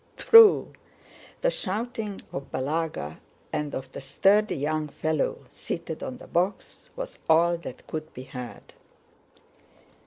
Tproo!..." 0.17 0.73
The 1.41 1.51
shouting 1.51 2.21
of 2.33 2.51
Balagá 2.51 3.19
and 3.53 3.75
of 3.75 3.91
the 3.91 4.01
sturdy 4.01 4.55
young 4.55 4.87
fellow 4.87 5.45
seated 5.51 6.01
on 6.01 6.17
the 6.17 6.25
box 6.25 6.89
was 6.95 7.19
all 7.29 7.55
that 7.59 7.85
could 7.85 8.11
be 8.11 8.23
heard. 8.23 8.73